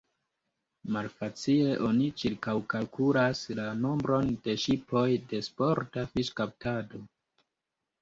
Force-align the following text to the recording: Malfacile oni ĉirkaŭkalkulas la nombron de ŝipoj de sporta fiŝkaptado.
Malfacile 0.95 1.75
oni 1.89 2.07
ĉirkaŭkalkulas 2.23 3.43
la 3.61 3.69
nombron 3.85 4.35
de 4.49 4.59
ŝipoj 4.67 5.07
de 5.31 5.45
sporta 5.53 6.11
fiŝkaptado. 6.19 7.09